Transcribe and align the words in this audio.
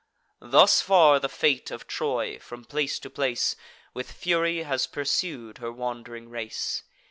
Thus 0.41 0.81
far 0.81 1.19
the 1.19 1.29
fate 1.29 1.69
of 1.69 1.85
Troy, 1.85 2.39
from 2.39 2.65
place 2.65 2.97
to 3.01 3.07
place, 3.11 3.55
With 3.93 4.11
fury 4.11 4.63
has 4.63 4.87
pursued 4.87 5.59
her 5.59 5.71
wand'ring 5.71 6.27
race. 6.27 6.81